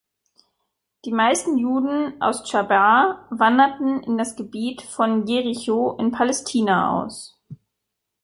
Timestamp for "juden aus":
1.59-2.49